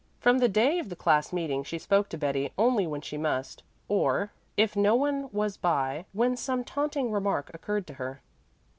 [0.19, 3.61] From the day of the class meeting she spoke to Betty only when she must,
[3.87, 8.23] or, if no one was by, when some taunting remark occurred to her.